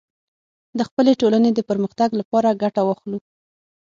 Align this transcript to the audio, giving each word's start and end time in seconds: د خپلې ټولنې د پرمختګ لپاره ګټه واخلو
د 0.77 0.79
خپلې 0.89 1.11
ټولنې 1.21 1.49
د 1.53 1.59
پرمختګ 1.69 2.09
لپاره 2.19 2.57
ګټه 2.63 2.81
واخلو 2.85 3.19